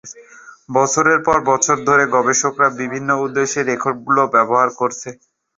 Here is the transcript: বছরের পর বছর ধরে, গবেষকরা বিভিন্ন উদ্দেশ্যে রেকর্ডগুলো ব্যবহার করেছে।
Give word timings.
বছরের 0.69 1.19
পর 1.27 1.37
বছর 1.51 1.77
ধরে, 1.87 2.03
গবেষকরা 2.15 2.67
বিভিন্ন 2.79 3.09
উদ্দেশ্যে 3.25 3.61
রেকর্ডগুলো 3.63 4.21
ব্যবহার 4.35 4.69
করেছে। 4.79 5.09